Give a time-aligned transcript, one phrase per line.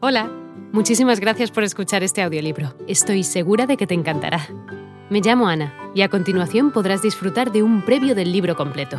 [0.00, 0.30] Hola,
[0.72, 2.72] muchísimas gracias por escuchar este audiolibro.
[2.86, 4.46] Estoy segura de que te encantará.
[5.10, 8.96] Me llamo Ana y a continuación podrás disfrutar de un previo del libro completo.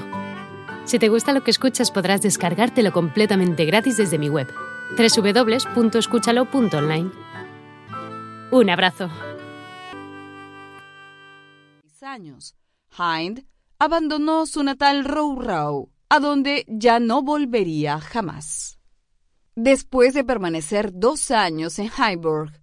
[0.83, 4.53] Si te gusta lo que escuchas podrás descargártelo completamente gratis desde mi web,
[4.97, 7.11] www.escúchalo.online.
[8.51, 9.09] Un abrazo.
[12.01, 12.55] años,
[12.97, 13.45] Hind
[13.77, 18.78] abandonó su natal Row a donde ya no volvería jamás.
[19.61, 22.61] Después de permanecer dos años en Heiburg,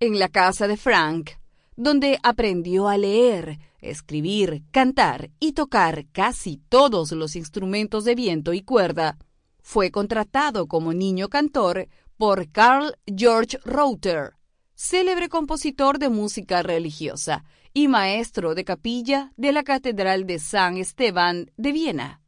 [0.00, 1.32] en la casa de Frank,
[1.76, 8.62] donde aprendió a leer, escribir, cantar y tocar casi todos los instrumentos de viento y
[8.62, 9.18] cuerda,
[9.60, 14.32] fue contratado como niño cantor por Carl George Reuter,
[14.74, 21.50] célebre compositor de música religiosa y maestro de capilla de la Catedral de San Esteban
[21.58, 22.22] de Viena.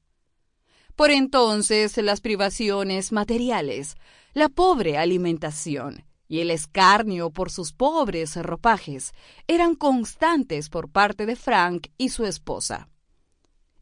[0.97, 3.97] Por entonces las privaciones materiales,
[4.35, 9.13] la pobre alimentación y el escarnio por sus pobres ropajes
[9.47, 12.89] eran constantes por parte de Frank y su esposa.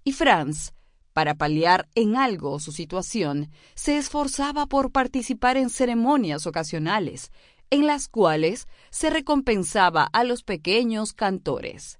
[0.02, 0.72] Y Franz,
[1.12, 7.30] para paliar en algo su situación, se esforzaba por participar en ceremonias ocasionales,
[7.70, 11.98] en las cuales se recompensaba a los pequeños cantores.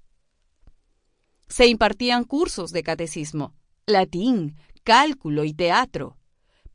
[1.47, 3.53] Se impartían cursos de catecismo,
[3.91, 6.17] latín, cálculo y teatro,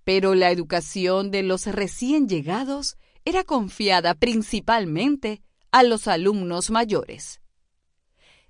[0.05, 5.43] pero la educación de los recién llegados era confiada principalmente
[5.73, 7.41] a los alumnos mayores.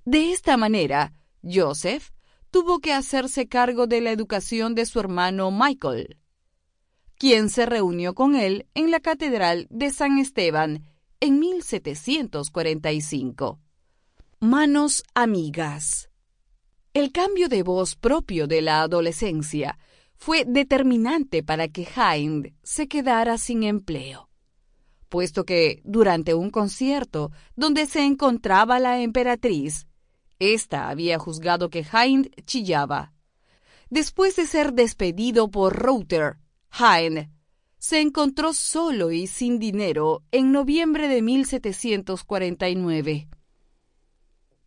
[0.05, 2.11] De esta manera, Joseph
[2.51, 6.19] tuvo que hacerse cargo de la educación de su hermano Michael,
[7.19, 10.85] quien se reunió con él en la Catedral de San Esteban
[11.21, 13.59] en 1745.
[14.39, 16.06] Manos amigas.
[16.97, 19.79] El cambio de voz propio de la adolescencia
[20.17, 24.31] fue determinante para que Hind se quedara sin empleo,
[25.11, 29.87] puesto que durante un concierto donde se encontraba la emperatriz,
[30.39, 33.13] ésta había juzgado que Hind chillaba.
[33.91, 36.39] Después de ser despedido por Router,
[36.81, 37.29] Hind
[37.77, 43.29] se encontró solo y sin dinero en noviembre de 1749.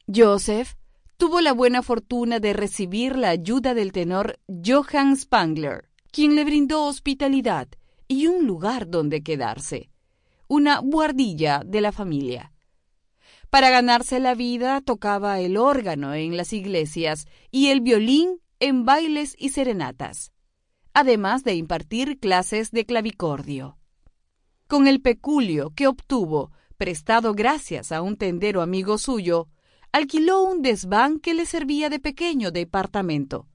[0.05, 0.75] Joseph
[1.19, 6.85] tuvo la buena fortuna de recibir la ayuda del tenor Johann Spangler, quien le brindó
[6.85, 7.67] hospitalidad
[8.07, 9.89] y un lugar donde quedarse,
[10.47, 12.53] una guardilla de la familia.
[13.49, 19.35] Para ganarse la vida tocaba el órgano en las iglesias y el violín en bailes
[19.37, 20.31] y serenatas,
[20.93, 23.77] además de impartir clases de clavicordio.
[24.67, 29.49] Con el peculio que obtuvo, prestado gracias a un tendero amigo suyo,
[29.91, 33.47] alquiló un desván que le servía de pequeño departamento,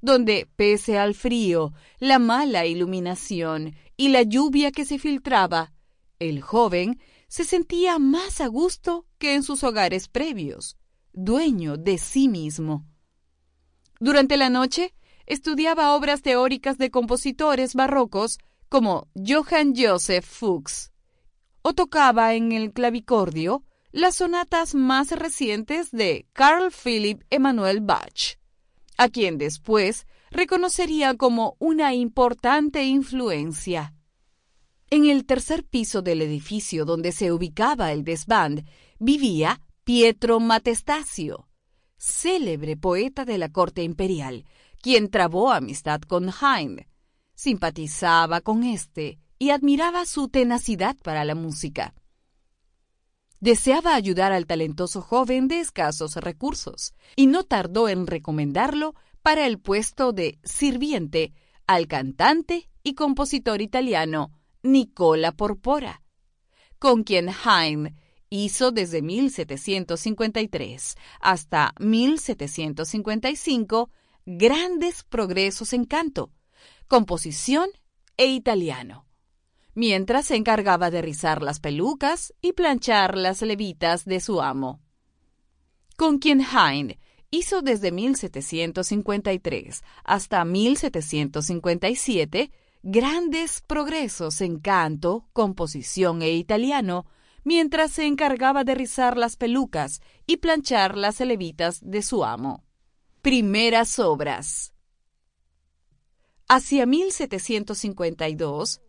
[0.00, 5.72] donde, pese al frío, la mala iluminación y la lluvia que se filtraba,
[6.18, 10.76] el joven se sentía más a gusto que en sus hogares previos,
[11.12, 12.86] dueño de sí mismo.
[14.00, 14.94] Durante la noche,
[15.26, 20.92] estudiaba obras teóricas de compositores barrocos como Johann Joseph Fuchs,
[21.62, 28.40] o tocaba en el clavicordio las sonatas más recientes de Carl Philipp Emanuel Bach,
[28.98, 33.94] a quien después reconocería como una importante influencia.
[34.90, 38.66] En el tercer piso del edificio donde se ubicaba el desván
[38.98, 41.48] vivía Pietro Matestasio,
[41.96, 44.44] célebre poeta de la corte imperial,
[44.82, 46.84] quien trabó amistad con Hind,
[47.36, 51.94] simpatizaba con éste y admiraba su tenacidad para la música
[53.44, 59.58] deseaba ayudar al talentoso joven de escasos recursos y no tardó en recomendarlo para el
[59.58, 61.34] puesto de sirviente
[61.66, 64.32] al cantante y compositor italiano
[64.62, 66.00] Nicola Porpora,
[66.78, 67.94] con quien Haydn
[68.30, 73.90] hizo desde 1753 hasta 1755
[74.24, 76.32] grandes progresos en canto,
[76.88, 77.68] composición
[78.16, 79.03] e italiano
[79.74, 84.80] mientras se encargaba de rizar las pelucas y planchar las levitas de su amo.
[85.96, 86.98] Con quien Hind
[87.30, 92.50] hizo desde 1753 hasta 1757
[92.82, 97.06] grandes progresos en canto, composición e italiano,
[97.42, 102.64] mientras se encargaba de rizar las pelucas y planchar las levitas de su amo.
[103.22, 104.72] Primeras obras.
[106.46, 108.82] Hacia 1752,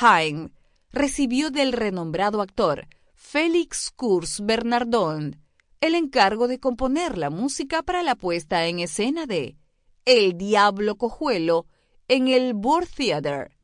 [0.00, 0.52] Haydn
[0.92, 5.40] recibió del renombrado actor Félix Kurs Bernardon
[5.80, 9.56] el encargo de componer la música para la puesta en escena de
[10.04, 11.66] El Diablo Cojuelo
[12.08, 12.54] en el
[12.96, 13.56] Theater.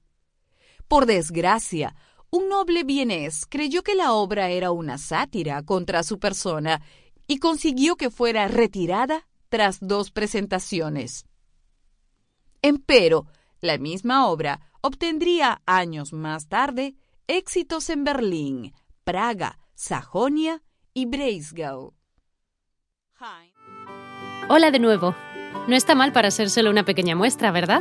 [0.89, 1.95] Por desgracia,
[2.31, 6.81] Un noble vienés creyó que la obra era una sátira contra su persona
[7.27, 11.27] y consiguió que fuera retirada tras dos presentaciones.
[12.63, 13.27] Empero,
[13.61, 16.95] la misma obra obtendría años más tarde
[17.27, 18.75] éxitos en Berlín,
[19.05, 20.63] Praga, Sajonia
[20.93, 21.95] y Breisgau.
[24.49, 25.15] Hola de nuevo.
[25.67, 27.81] No está mal para ser solo una pequeña muestra, ¿verdad?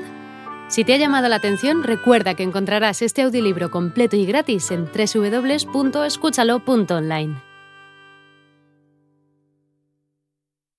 [0.68, 4.86] Si te ha llamado la atención, recuerda que encontrarás este audiolibro completo y gratis en
[4.86, 7.51] www.escúchalo.online.